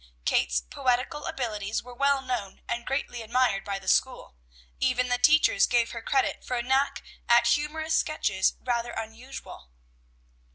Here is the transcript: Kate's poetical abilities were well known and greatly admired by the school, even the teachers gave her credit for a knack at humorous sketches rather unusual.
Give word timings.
Kate's 0.25 0.61
poetical 0.61 1.27
abilities 1.27 1.83
were 1.83 1.93
well 1.93 2.23
known 2.23 2.63
and 2.67 2.87
greatly 2.87 3.21
admired 3.21 3.63
by 3.63 3.77
the 3.77 3.87
school, 3.87 4.33
even 4.79 5.09
the 5.09 5.19
teachers 5.19 5.67
gave 5.67 5.91
her 5.91 6.01
credit 6.01 6.43
for 6.43 6.57
a 6.57 6.63
knack 6.63 7.03
at 7.29 7.45
humorous 7.45 7.93
sketches 7.93 8.55
rather 8.61 8.93
unusual. 8.93 9.69